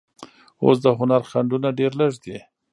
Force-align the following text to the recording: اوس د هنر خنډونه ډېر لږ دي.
اوس 0.63 0.77
د 0.85 0.87
هنر 0.99 1.21
خنډونه 1.29 1.69
ډېر 1.79 1.91
لږ 2.01 2.13
دي. 2.25 2.37